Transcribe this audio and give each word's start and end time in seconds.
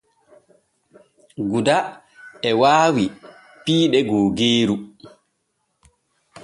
Guda 1.49 1.77
e 2.47 2.49
waawi 2.61 3.05
piiɗe 3.63 3.99
googeeru. 4.09 4.75